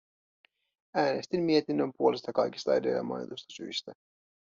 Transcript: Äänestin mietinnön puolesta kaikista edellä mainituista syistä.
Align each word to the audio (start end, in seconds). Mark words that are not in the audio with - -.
Äänestin 0.95 1.43
mietinnön 1.43 1.91
puolesta 1.97 2.33
kaikista 2.33 2.75
edellä 2.75 3.03
mainituista 3.03 3.53
syistä. 3.55 3.93